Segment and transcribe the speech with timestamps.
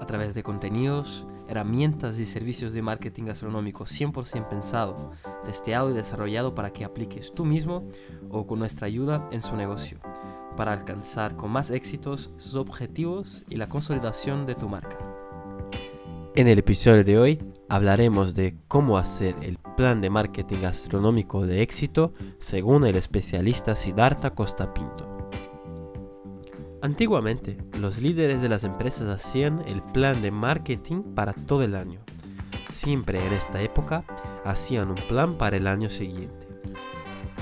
[0.00, 5.10] A través de contenidos, herramientas y servicios de marketing gastronómico 100% pensado,
[5.44, 7.88] testeado y desarrollado para que apliques tú mismo
[8.30, 9.98] o con nuestra ayuda en su negocio,
[10.56, 14.98] para alcanzar con más éxitos sus objetivos y la consolidación de tu marca.
[16.34, 17.38] En el episodio de hoy
[17.68, 24.30] hablaremos de cómo hacer el plan de marketing gastronómico de éxito según el especialista Siddhartha
[24.30, 25.17] Costa Pinto.
[26.80, 31.98] Antiguamente, los líderes de las empresas hacían el plan de marketing para todo el año.
[32.70, 34.04] Siempre en esta época
[34.44, 36.46] hacían un plan para el año siguiente.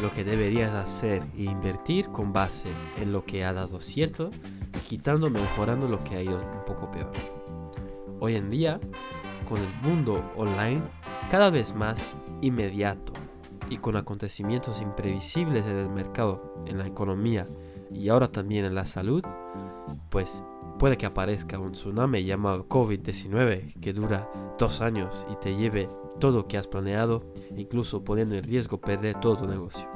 [0.01, 4.30] Lo que deberías hacer e invertir con base en lo que ha dado cierto
[4.75, 7.13] y quitando mejorando lo que ha ido un poco peor.
[8.21, 8.80] Hoy en día,
[9.47, 10.80] con el mundo online
[11.30, 13.13] cada vez más inmediato
[13.69, 17.47] y con acontecimientos imprevisibles en el mercado, en la economía
[17.90, 19.23] y ahora también en la salud,
[20.10, 20.42] pues
[20.79, 25.88] puede que aparezca un tsunami llamado COVID-19 que dura dos años y te lleve
[26.20, 29.88] todo lo que has planeado, incluso poniendo en riesgo perder todo tu negocio.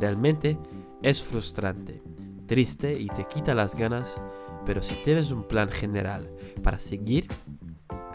[0.00, 0.58] Realmente
[1.02, 2.02] es frustrante,
[2.46, 4.20] triste y te quita las ganas,
[4.64, 6.30] pero si tienes un plan general
[6.62, 7.28] para seguir,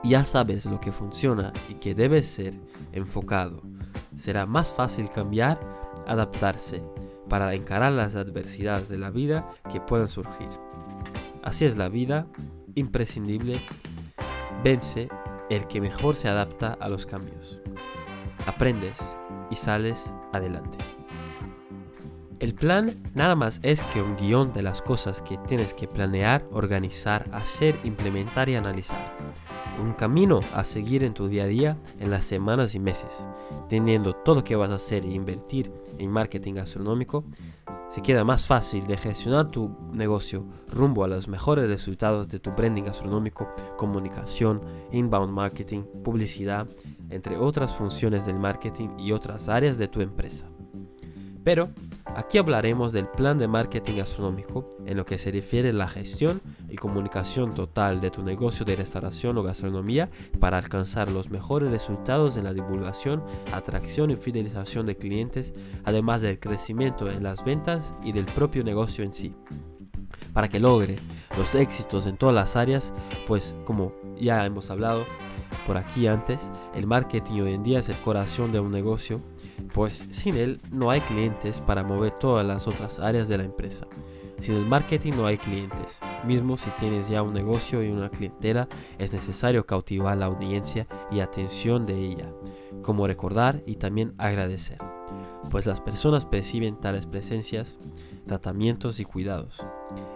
[0.03, 2.53] ya sabes lo que funciona y que debe ser
[2.91, 3.61] enfocado.
[4.15, 5.59] Será más fácil cambiar,
[6.05, 6.83] adaptarse
[7.30, 10.50] para encarar las adversidades de la vida que puedan surgir.
[11.44, 12.28] Así es la vida,
[12.75, 13.59] imprescindible,
[14.64, 15.09] vence
[15.50, 17.59] el que mejor se adapta a los cambios.
[18.45, 19.17] Aprendes
[19.50, 20.78] y sales adelante.
[22.39, 26.46] El plan nada más es que un guion de las cosas que tienes que planear,
[26.51, 29.18] organizar, hacer, implementar y analizar
[29.79, 33.27] un camino a seguir en tu día a día en las semanas y meses.
[33.69, 37.23] Teniendo todo lo que vas a hacer e invertir en marketing gastronómico,
[37.89, 42.51] se queda más fácil de gestionar tu negocio rumbo a los mejores resultados de tu
[42.51, 44.61] branding gastronómico, comunicación,
[44.91, 46.67] inbound marketing, publicidad,
[47.09, 50.47] entre otras funciones del marketing y otras áreas de tu empresa.
[51.47, 51.69] Pero
[52.18, 56.41] Aquí hablaremos del plan de marketing gastronómico en lo que se refiere a la gestión
[56.68, 60.09] y comunicación total de tu negocio de restauración o gastronomía
[60.40, 65.53] para alcanzar los mejores resultados en la divulgación, atracción y fidelización de clientes,
[65.86, 69.36] además del crecimiento en las ventas y del propio negocio en sí.
[70.34, 70.96] Para que logre
[71.38, 72.94] los éxitos en todas las áreas,
[73.28, 75.06] pues como ya hemos hablado
[75.68, 79.22] por aquí antes, el marketing hoy en día es el corazón de un negocio
[79.73, 83.88] pues sin él no hay clientes para mover todas las otras áreas de la empresa.
[84.40, 86.00] Sin el marketing no hay clientes.
[86.25, 88.68] Mismo si tienes ya un negocio y una clientela,
[89.00, 92.31] es necesario cautivar la audiencia y atención de ella,
[92.84, 94.78] como recordar y también agradecer.
[95.50, 97.79] Pues las personas perciben tales presencias,
[98.28, 99.66] tratamientos y cuidados.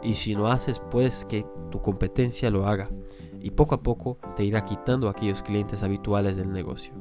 [0.03, 2.90] Y si no haces, pues que tu competencia lo haga.
[3.40, 6.94] Y poco a poco te irá quitando aquellos clientes habituales del negocio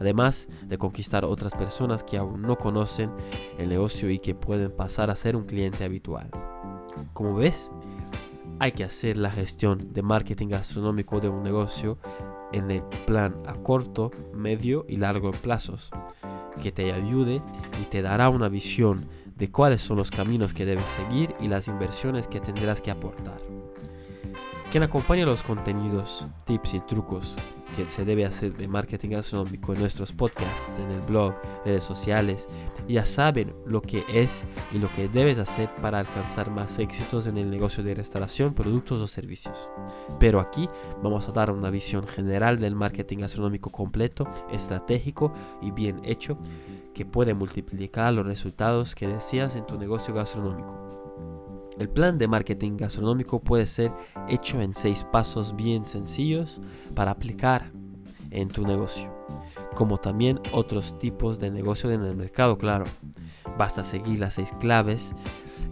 [0.00, 3.10] además de conquistar otras personas que aún no conocen
[3.58, 6.30] el negocio y que pueden pasar a ser un cliente habitual.
[7.12, 7.70] Como ves,
[8.58, 11.98] hay que hacer la gestión de marketing gastronómico de un negocio
[12.52, 15.90] en el plan a corto, medio y largo plazos,
[16.62, 17.42] que te ayude
[17.80, 19.06] y te dará una visión
[19.36, 23.59] de cuáles son los caminos que debes seguir y las inversiones que tendrás que aportar.
[24.70, 27.36] Quien acompaña los contenidos, tips y trucos
[27.74, 32.48] que se debe hacer de marketing gastronómico en nuestros podcasts, en el blog, redes sociales.
[32.86, 37.36] Ya saben lo que es y lo que debes hacer para alcanzar más éxitos en
[37.36, 39.68] el negocio de restauración, productos o servicios.
[40.20, 40.68] Pero aquí
[41.02, 46.38] vamos a dar una visión general del marketing gastronómico completo, estratégico y bien hecho
[46.94, 50.99] que puede multiplicar los resultados que deseas en tu negocio gastronómico.
[51.80, 53.90] El plan de marketing gastronómico puede ser
[54.28, 56.60] hecho en seis pasos bien sencillos
[56.94, 57.72] para aplicar
[58.30, 59.10] en tu negocio,
[59.74, 62.84] como también otros tipos de negocio en el mercado, claro.
[63.56, 65.14] Basta seguir las seis claves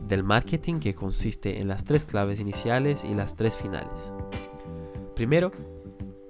[0.09, 4.15] del marketing que consiste en las tres claves iniciales y las tres finales.
[5.15, 5.53] Primero,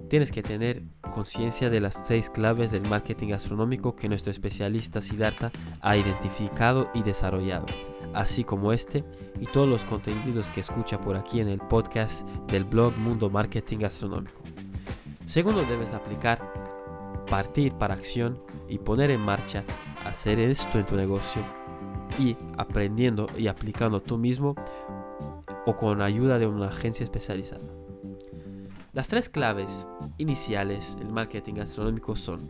[0.09, 5.51] tienes que tener conciencia de las seis claves del marketing gastronómico que nuestro especialista Siddhartha
[5.81, 7.65] ha identificado y desarrollado
[8.13, 9.03] así como este
[9.39, 13.79] y todos los contenidos que escucha por aquí en el podcast del blog Mundo Marketing
[13.79, 14.41] Gastronómico.
[15.25, 16.53] Segundo, debes aplicar
[17.29, 19.63] partir para acción y poner en marcha,
[20.05, 21.41] hacer esto en tu negocio
[22.17, 24.55] y aprendiendo y aplicando tú mismo
[25.65, 27.78] o con ayuda de una agencia especializada.
[28.91, 29.87] Las tres claves
[30.17, 32.49] iniciales del marketing gastronómico son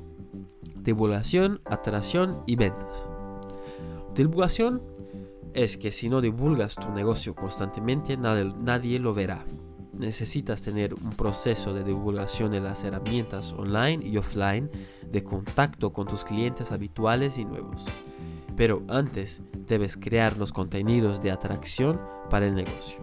[0.78, 3.10] divulgación, atracción y ventas.
[4.16, 4.82] Divulgación
[5.54, 9.44] es que si no divulgas tu negocio constantemente nadie, lo verá.
[9.92, 14.72] Necesitas tener un proceso de divulgación de las herramientas online y offline
[15.12, 17.86] de contacto con tus clientes habituales y nuevos.
[18.56, 22.00] Pero antes debes crear los contenidos de atracción
[22.30, 22.98] para el negocio.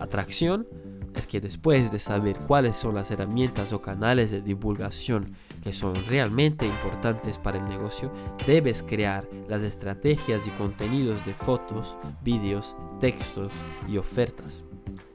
[0.00, 0.66] Atracción
[1.14, 5.94] es que después de saber cuáles son las herramientas o canales de divulgación que son
[6.06, 8.12] realmente importantes para el negocio,
[8.46, 13.52] debes crear las estrategias y contenidos de fotos, vídeos, textos
[13.88, 14.64] y ofertas.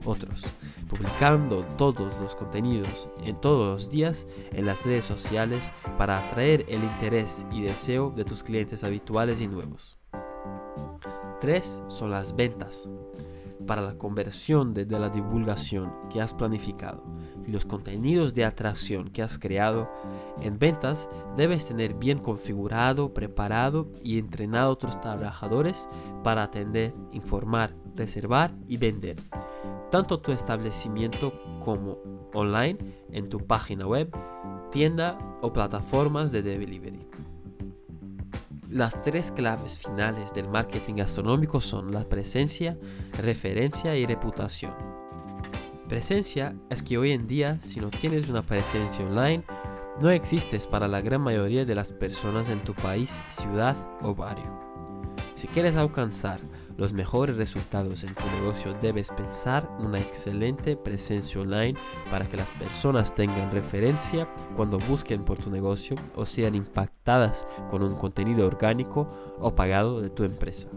[0.06, 0.44] Otros,
[0.90, 6.84] publicando todos los contenidos en todos los días en las redes sociales para atraer el
[6.84, 9.98] interés y deseo de tus clientes habituales y nuevos.
[11.40, 12.88] Tres son las ventas
[13.66, 17.04] para la conversión de, la divulgación que has planificado
[17.46, 19.90] y los contenidos de atracción que has creado,
[20.42, 25.88] en ventas debes tener bien configurado, preparado y entrenado a otros trabajadores
[26.24, 29.18] para atender, informar, reservar y vender.
[29.92, 31.34] Tanto tu establecimiento
[31.64, 31.98] como
[32.34, 32.78] online
[33.12, 34.16] en tu página web,
[34.72, 37.08] tienda o plataformas de delivery.
[38.74, 42.76] Las tres claves finales del marketing gastronómico son la presencia,
[43.22, 44.74] referencia y reputación.
[45.88, 49.44] Presencia es que hoy en día si no tienes una presencia online,
[50.02, 54.52] no existes para la gran mayoría de las personas en tu país, ciudad o barrio.
[55.36, 56.40] Si quieres alcanzar
[56.78, 61.78] los mejores resultados en tu negocio, debes pensar una excelente presencia online
[62.10, 67.84] para que las personas tengan referencia cuando busquen por tu negocio o sean impactadas con
[67.84, 69.10] un contenido orgánico
[69.40, 70.70] o pagado de tu empresa.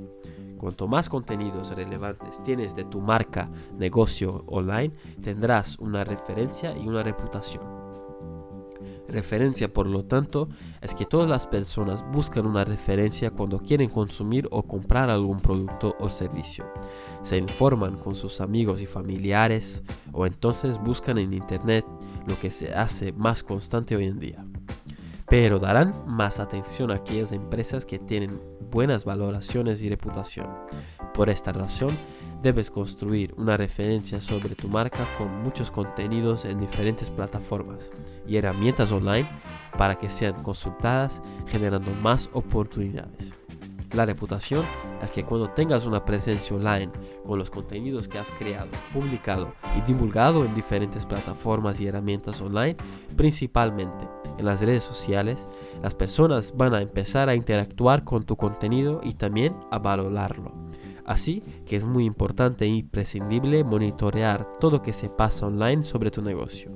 [0.58, 7.02] Cuanto más contenidos relevantes tienes de tu marca, negocio online, tendrás una referencia y una
[7.02, 7.85] reputación.
[9.08, 10.48] Referencia, por lo tanto,
[10.80, 15.96] es que todas las personas buscan una referencia cuando quieren consumir o comprar algún producto
[16.00, 16.66] o servicio.
[17.22, 19.82] Se informan con sus amigos y familiares
[20.12, 21.84] o entonces buscan en Internet
[22.26, 24.44] lo que se hace más constante hoy en día.
[25.28, 30.48] Pero darán más atención a aquellas empresas que tienen buenas valoraciones y reputación.
[31.14, 31.96] Por esta razón,
[32.42, 37.90] debes construir una referencia sobre tu marca con muchos contenidos en diferentes plataformas
[38.26, 39.28] y herramientas online
[39.76, 43.34] para que sean consultadas generando más oportunidades.
[43.92, 44.64] La reputación
[45.02, 46.90] es que cuando tengas una presencia online
[47.24, 52.76] con los contenidos que has creado, publicado y divulgado en diferentes plataformas y herramientas online,
[53.16, 54.06] principalmente
[54.38, 55.48] en las redes sociales,
[55.82, 60.65] las personas van a empezar a interactuar con tu contenido y también a valorarlo.
[61.06, 66.10] Así que es muy importante e imprescindible monitorear todo lo que se pasa online sobre
[66.10, 66.72] tu negocio.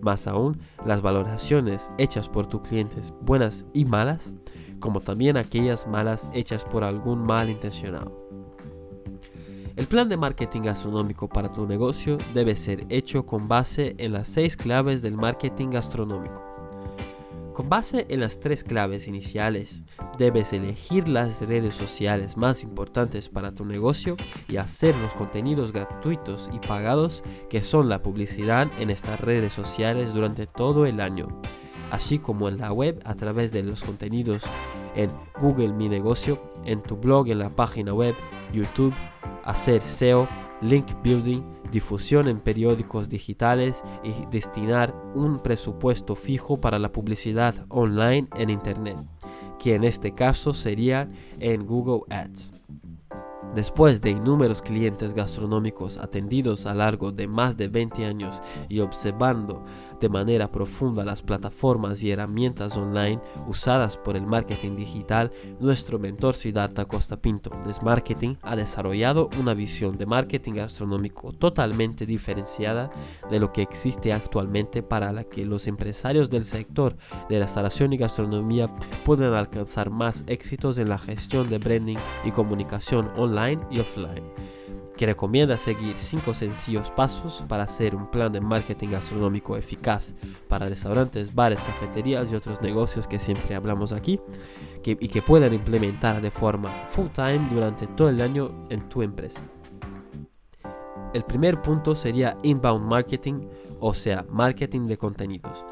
[0.00, 4.32] Más aún, las valoraciones hechas por tus clientes, buenas y malas,
[4.80, 8.24] como también aquellas malas hechas por algún malintencionado.
[9.76, 14.28] El plan de marketing gastronómico para tu negocio debe ser hecho con base en las
[14.28, 16.53] seis claves del marketing gastronómico.
[17.54, 19.84] Con base en las tres claves iniciales,
[20.18, 24.16] debes elegir las redes sociales más importantes para tu negocio
[24.48, 30.12] y hacer los contenidos gratuitos y pagados que son la publicidad en estas redes sociales
[30.12, 31.28] durante todo el año,
[31.92, 34.42] así como en la web a través de los contenidos
[34.96, 38.16] en Google Mi Negocio, en tu blog, en la página web,
[38.52, 38.94] YouTube,
[39.44, 40.26] hacer SEO,
[40.64, 48.28] link building, difusión en periódicos digitales y destinar un presupuesto fijo para la publicidad online
[48.36, 48.96] en Internet,
[49.58, 52.54] que en este caso sería en Google Ads.
[53.54, 59.64] Después de innumerables clientes gastronómicos atendidos a largo de más de 20 años y observando
[60.00, 66.34] de manera profunda las plataformas y herramientas online usadas por el marketing digital, nuestro mentor
[66.34, 72.90] Siddhartha Costa Pinto de Marketing ha desarrollado una visión de marketing gastronómico totalmente diferenciada
[73.30, 76.96] de lo que existe actualmente para la que los empresarios del sector
[77.28, 78.68] de restauración y gastronomía
[79.04, 83.33] puedan alcanzar más éxitos en la gestión de branding y comunicación online
[83.70, 84.24] y offline,
[84.96, 90.14] que recomienda seguir 5 sencillos pasos para hacer un plan de marketing gastronómico eficaz
[90.48, 94.20] para restaurantes, bares, cafeterías y otros negocios que siempre hablamos aquí
[94.84, 99.42] y que puedan implementar de forma full time durante todo el año en tu empresa.
[101.14, 103.46] El primer punto sería inbound marketing
[103.86, 105.64] o sea, marketing de contenidos.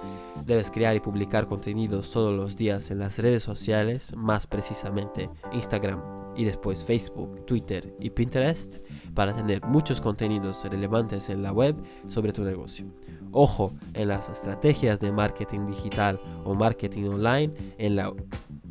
[0.45, 6.22] Debes crear y publicar contenidos todos los días en las redes sociales, más precisamente Instagram
[6.37, 8.79] y después Facebook, Twitter y Pinterest,
[9.15, 11.77] para tener muchos contenidos relevantes en la web
[12.09, 12.87] sobre tu negocio.
[13.33, 18.15] Ojo en las estrategias de marketing digital o marketing online, en los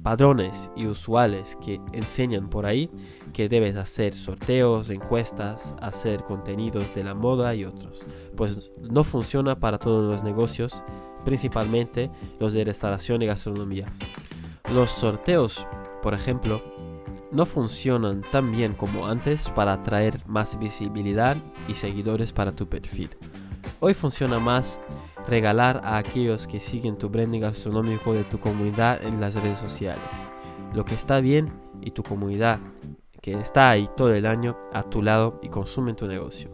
[0.01, 2.89] padrones y usuales que enseñan por ahí
[3.33, 8.05] que debes hacer sorteos, encuestas, hacer contenidos de la moda y otros.
[8.35, 10.83] Pues no funciona para todos los negocios,
[11.23, 13.85] principalmente los de restauración y gastronomía.
[14.73, 15.65] Los sorteos,
[16.01, 16.61] por ejemplo,
[17.31, 23.09] no funcionan tan bien como antes para atraer más visibilidad y seguidores para tu perfil.
[23.79, 24.79] Hoy funciona más
[25.27, 30.03] regalar a aquellos que siguen tu branding gastronómico de tu comunidad en las redes sociales.
[30.73, 32.59] Lo que está bien y tu comunidad
[33.21, 36.49] que está ahí todo el año a tu lado y consume tu negocio.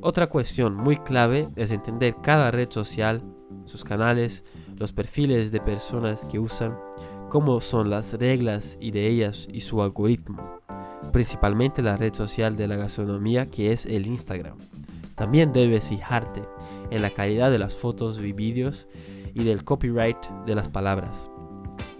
[0.00, 3.22] Otra cuestión muy clave es entender cada red social,
[3.64, 4.44] sus canales,
[4.76, 6.76] los perfiles de personas que usan,
[7.28, 10.60] cómo son las reglas y de ellas y su algoritmo,
[11.12, 14.58] principalmente la red social de la gastronomía que es el Instagram.
[15.14, 16.42] También debes fijarte
[16.90, 18.86] en la calidad de las fotos y vídeos
[19.34, 21.30] y del copyright de las palabras,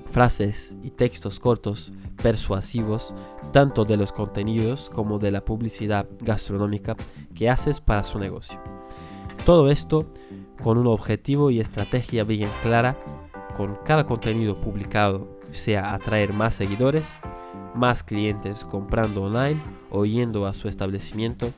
[0.06, 1.92] frases y textos cortos
[2.22, 3.14] persuasivos
[3.52, 6.96] tanto de los contenidos como de la publicidad gastronómica
[7.34, 8.60] que haces para su negocio.
[9.44, 10.06] Todo esto
[10.62, 12.98] con un objetivo y estrategia bien clara,
[13.56, 17.18] con cada contenido publicado, sea atraer más seguidores,
[17.74, 21.48] más clientes comprando online o yendo a su establecimiento,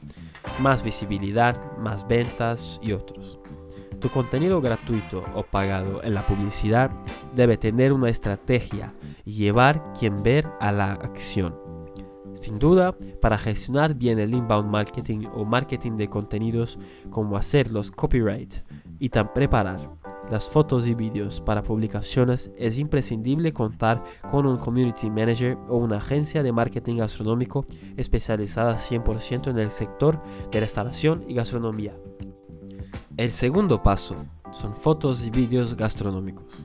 [0.61, 3.41] más visibilidad, más ventas y otros.
[3.99, 6.93] Tu contenido gratuito o pagado en la publicidad
[7.35, 11.57] debe tener una estrategia y llevar quien ver a la acción.
[12.35, 16.79] Sin duda, para gestionar bien el inbound marketing o marketing de contenidos
[17.11, 18.55] como hacer los copyright
[19.01, 19.99] y tan preparar
[20.31, 25.97] las fotos y vídeos para publicaciones es imprescindible contar con un community manager o una
[25.99, 27.65] agencia de marketing gastronómico
[27.97, 30.21] especializada 100% en el sector
[30.51, 31.97] de restauración y gastronomía.
[33.17, 34.17] El segundo paso
[34.51, 36.65] son fotos y vídeos gastronómicos.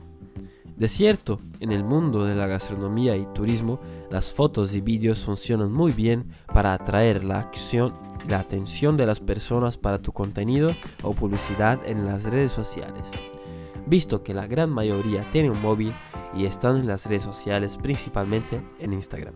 [0.76, 3.80] De cierto, en el mundo de la gastronomía y turismo,
[4.10, 7.94] las fotos y vídeos funcionan muy bien para atraer la acción
[8.28, 13.02] la atención de las personas para tu contenido o publicidad en las redes sociales.
[13.86, 15.92] Visto que la gran mayoría tiene un móvil
[16.34, 19.34] y están en las redes sociales, principalmente en Instagram.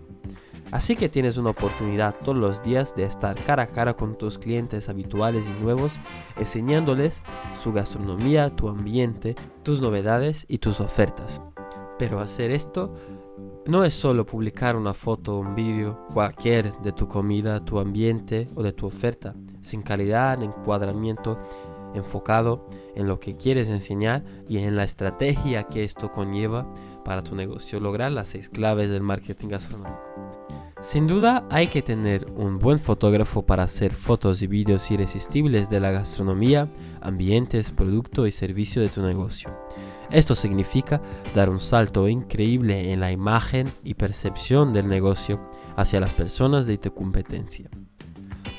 [0.70, 4.38] Así que tienes una oportunidad todos los días de estar cara a cara con tus
[4.38, 5.94] clientes habituales y nuevos,
[6.36, 7.22] enseñándoles
[7.60, 11.40] su gastronomía, tu ambiente, tus novedades y tus ofertas.
[11.98, 12.94] Pero hacer esto
[13.66, 18.48] no es solo publicar una foto o un vídeo cualquier de tu comida, tu ambiente
[18.54, 21.38] o de tu oferta, sin calidad, encuadramiento
[21.94, 26.72] enfocado en lo que quieres enseñar y en la estrategia que esto conlleva
[27.04, 29.98] para tu negocio lograr las seis claves del marketing gastronómico.
[30.80, 35.80] Sin duda hay que tener un buen fotógrafo para hacer fotos y vídeos irresistibles de
[35.80, 36.68] la gastronomía,
[37.00, 39.50] ambientes, producto y servicio de tu negocio.
[40.10, 41.02] Esto significa
[41.34, 45.40] dar un salto increíble en la imagen y percepción del negocio
[45.76, 47.68] hacia las personas de tu competencia,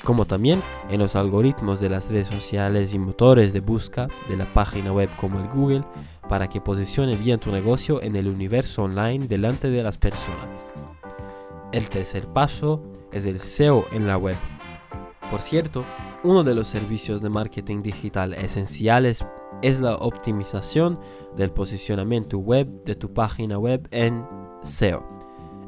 [0.04, 4.46] como también en los algoritmos de las redes sociales y motores de busca de la
[4.46, 5.84] página web como el Google
[6.28, 10.70] para que posicione bien tu negocio en el universo online delante de las personas.
[11.72, 14.36] El tercer paso es el SEO en la web.
[15.30, 15.84] Por cierto,
[16.24, 19.24] uno de los servicios de marketing digital esenciales
[19.62, 20.98] es la optimización
[21.36, 24.26] del posicionamiento web de tu página web en
[24.64, 25.04] SEO.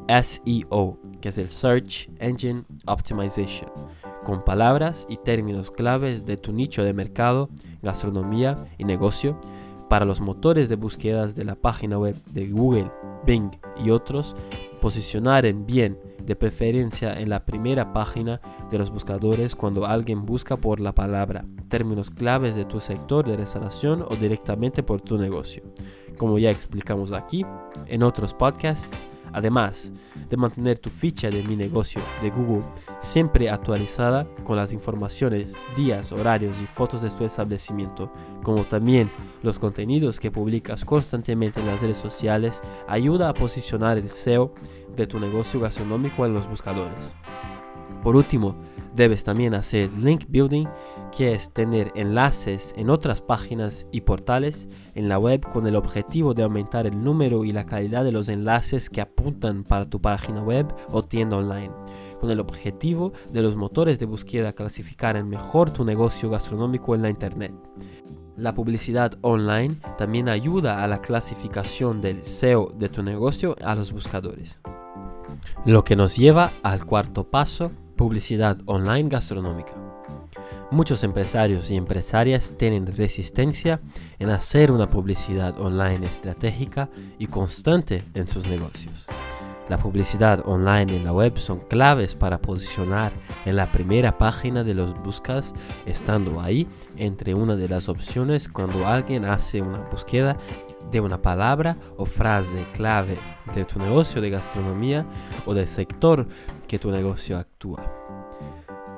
[0.09, 3.71] SEO, que es el Search Engine Optimization,
[4.25, 7.49] con palabras y términos claves de tu nicho de mercado,
[7.83, 9.38] gastronomía y negocio
[9.88, 12.91] para los motores de búsquedas de la página web de Google,
[13.26, 13.50] Bing
[13.85, 14.35] y otros,
[14.81, 20.57] posicionar en bien, de preferencia en la primera página de los buscadores cuando alguien busca
[20.57, 25.62] por la palabra, términos claves de tu sector de restauración o directamente por tu negocio.
[26.17, 27.45] Como ya explicamos aquí
[27.87, 29.93] en otros podcasts, además
[30.31, 32.62] de mantener tu ficha de mi negocio de Google
[33.02, 38.11] siempre actualizada con las informaciones, días, horarios y fotos de tu establecimiento,
[38.42, 39.11] como también
[39.42, 44.54] los contenidos que publicas constantemente en las redes sociales, ayuda a posicionar el SEO
[44.97, 47.14] de tu negocio gastronómico en los buscadores.
[48.02, 48.56] Por último,
[48.94, 50.66] debes también hacer link building,
[51.16, 56.35] que es tener enlaces en otras páginas y portales en la web con el objetivo
[56.35, 60.42] de aumentar el número y la calidad de los enlaces que apuntan para tu página
[60.42, 61.73] web o tienda online,
[62.23, 67.11] con el objetivo de los motores de búsqueda clasificar mejor tu negocio gastronómico en la
[67.11, 67.52] internet.
[68.37, 73.91] La publicidad online también ayuda a la clasificación del SEO de tu negocio a los
[73.91, 74.61] buscadores.
[75.67, 79.73] Lo que nos lleva al cuarto paso, publicidad online gastronómica.
[80.71, 83.81] Muchos empresarios y empresarias tienen resistencia
[84.21, 86.88] en hacer una publicidad online estratégica
[87.19, 89.09] y constante en sus negocios.
[89.73, 93.11] La publicidad online en la web son claves para posicionar
[93.47, 95.55] en la primera página de los buscas,
[95.87, 100.37] estando ahí entre una de las opciones cuando alguien hace una búsqueda
[100.91, 103.17] de una palabra o frase clave
[103.55, 105.07] de tu negocio de gastronomía
[105.47, 106.29] o del sector
[106.69, 108.22] que tu negocio actúa.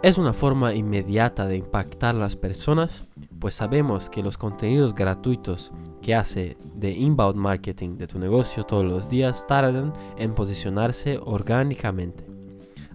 [0.04, 3.04] Es una forma inmediata de impactar a las personas,
[3.38, 8.84] pues sabemos que los contenidos gratuitos que hace de inbound marketing de tu negocio todos
[8.84, 12.26] los días tardan en posicionarse orgánicamente.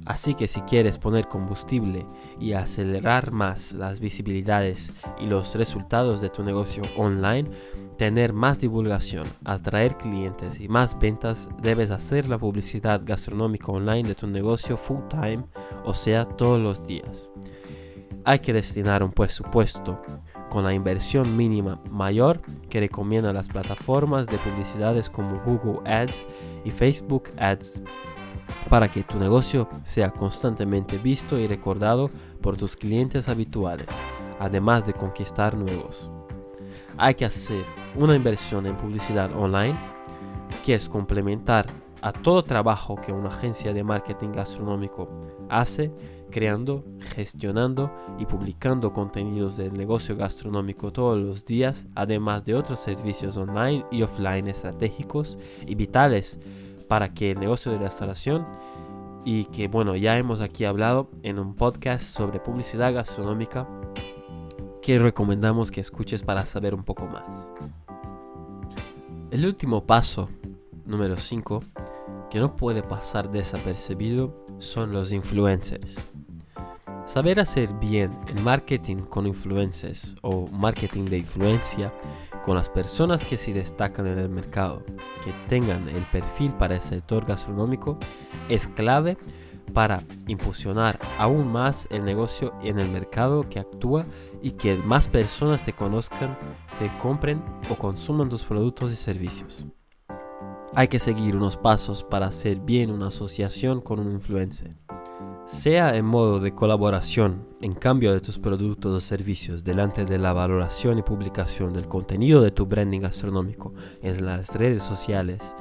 [0.06, 2.06] Así que si quieres poner combustible
[2.40, 7.50] y acelerar más las visibilidades y los resultados de tu negocio online,
[8.00, 14.16] tener más divulgación, atraer clientes y más ventas, debes hacer la publicidad gastronómica online de
[14.16, 15.44] tu negocio full time,
[15.84, 17.30] o sea, todos los días.
[18.24, 20.02] Hay que destinar un presupuesto
[20.50, 26.26] con la inversión mínima mayor que recomiendan las plataformas de publicidades como Google Ads
[26.64, 27.84] y Facebook Ads
[28.70, 32.10] para que tu negocio sea constantemente visto y recordado
[32.42, 33.88] por tus clientes habituales,
[34.40, 36.10] además de conquistar nuevos.
[36.98, 37.64] Hay que hacer
[37.96, 39.76] una inversión en publicidad online,
[40.66, 41.68] que es complementar
[42.02, 45.10] a todo trabajo que una agencia de marketing gastronómico
[45.50, 45.92] hace,
[46.30, 53.36] creando, gestionando y publicando contenidos del negocio gastronómico todos los días, además de otros servicios
[53.38, 56.40] online y offline estratégicos y vitales
[56.88, 58.48] para que el negocio de restauración
[59.26, 63.68] y que bueno, ya hemos aquí hablado en un podcast sobre publicidad gastronómica
[64.82, 67.52] que recomendamos que escuches para saber un poco más.
[69.32, 70.30] El último paso,
[70.86, 71.64] número 5,
[72.30, 75.98] que no puede pasar desapercibido son los influencers.
[77.06, 81.92] Saber hacer bien el marketing con influencers o marketing de influencia
[82.44, 84.84] con las personas que se destacan en el mercado,
[85.24, 87.98] que tengan el perfil para el sector gastronómico,
[88.48, 89.18] es clave
[89.70, 94.06] para impulsionar aún más el negocio en el mercado que actúa
[94.42, 96.38] y que más personas te conozcan,
[96.80, 99.66] te compren o consuman tus productos y servicios.
[100.76, 104.76] Hay que seguir unos pasos para hacer bien una asociación con un influencer.
[105.48, 110.32] Sea en modo de colaboración en cambio de tus productos o servicios delante de la
[110.32, 115.56] valoración y publicación del contenido de tu branding gastronómico en las redes sociales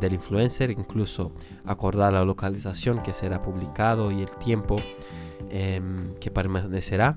[0.00, 1.32] del influencer, incluso
[1.64, 4.76] acordar la localización que será publicado y el tiempo
[5.50, 7.16] em, que permanecerá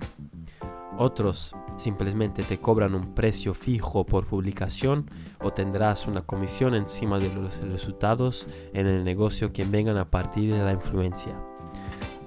[0.97, 5.09] otros simplemente te cobran un precio fijo por publicación
[5.39, 10.53] o tendrás una comisión encima de los resultados en el negocio que vengan a partir
[10.53, 11.35] de la influencia.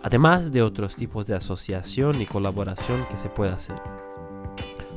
[0.03, 3.77] Además de otros tipos de asociación y colaboración que se puede hacer.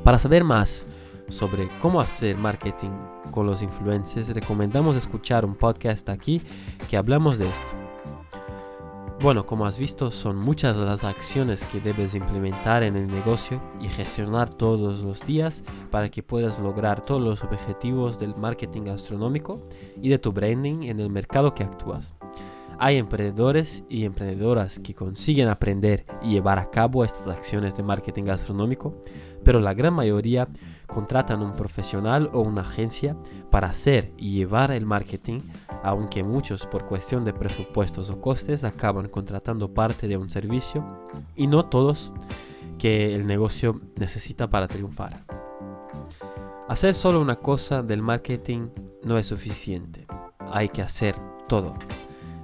[0.03, 0.87] Para saber más
[1.29, 2.91] sobre cómo hacer marketing
[3.31, 6.41] con los influencers, recomendamos escuchar un podcast aquí
[6.89, 7.87] que hablamos de esto.
[9.19, 13.89] Bueno, como has visto, son muchas las acciones que debes implementar en el negocio y
[13.89, 19.67] gestionar todos los días para que puedas lograr todos los objetivos del marketing gastronómico
[19.99, 22.13] y de tu branding en el mercado que actúas.
[22.77, 28.25] Hay emprendedores y emprendedoras que consiguen aprender y llevar a cabo estas acciones de marketing
[28.25, 29.01] gastronómico,
[29.43, 30.47] pero la gran mayoría
[30.87, 33.15] contratan un profesional o una agencia
[33.51, 35.41] para hacer y llevar el marketing
[35.83, 40.83] aunque muchos por cuestión de presupuestos o costes acaban contratando parte de un servicio
[41.35, 42.11] y no todos
[42.77, 45.25] que el negocio necesita para triunfar.
[46.67, 48.69] Hacer solo una cosa del marketing
[49.03, 50.05] no es suficiente,
[50.51, 51.15] hay que hacer
[51.47, 51.75] todo,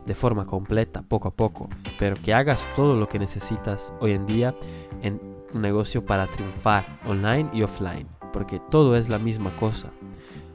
[0.05, 1.67] de forma completa, poco a poco,
[1.99, 4.55] pero que hagas todo lo que necesitas hoy en día
[5.01, 5.19] en
[5.53, 9.91] un negocio para triunfar online y offline, porque todo es la misma cosa.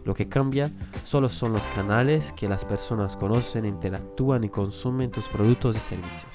[0.05, 0.73] Lo que cambia
[1.05, 6.33] solo son los canales que las personas conocen, interactúan y consumen tus productos y servicios.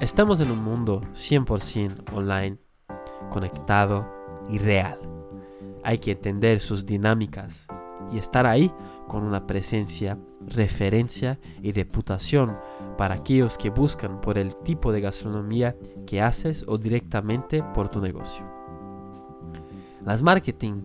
[0.00, 2.58] Estamos en un mundo 100% online,
[3.30, 4.06] conectado
[4.50, 4.98] y real.
[5.82, 7.66] Hay que entender sus dinámicas
[8.12, 8.72] y estar ahí
[9.06, 12.56] con una presencia, referencia y reputación
[12.98, 18.00] para aquellos que buscan por el tipo de gastronomía que haces o directamente por tu
[18.00, 18.63] negocio.
[20.04, 20.82] Las Marketing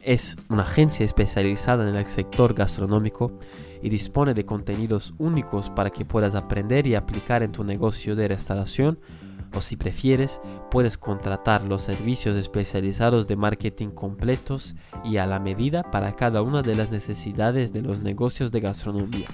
[0.00, 3.38] es una agencia especializada en el sector gastronómico
[3.82, 8.26] y dispone de contenidos únicos para que puedas aprender y aplicar en tu negocio de
[8.26, 8.98] restauración.
[9.54, 15.82] O si prefieres puedes contratar los servicios especializados de marketing completos y a la medida
[15.82, 19.28] para cada una de las necesidades de los negocios de gastronomía,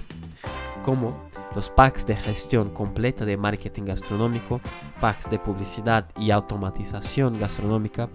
[0.85, 1.17] como
[1.55, 4.61] los packs de gestión completa de marketing gastronómico,
[5.01, 8.07] packs de publicidad y automatización gastronómica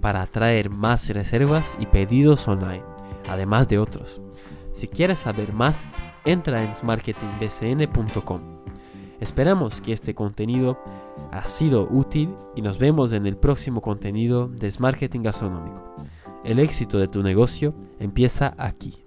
[0.00, 2.82] para atraer más reservas y pedidos online,
[3.28, 4.20] además de otros.
[4.72, 5.84] Si quieres saber más,
[6.24, 8.40] entra en marketingbcn.com.
[9.20, 10.82] Esperamos que este contenido
[11.30, 15.94] ha sido útil y nos vemos en el próximo contenido de Marketing Gastronómico.
[16.44, 19.05] El éxito de tu negocio empieza aquí.